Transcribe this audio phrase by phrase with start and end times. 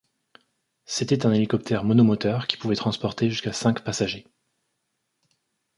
[0.85, 4.25] C'était un hélicoptère monomoteur qui pouvait transporter jusqu'à cinq passagers.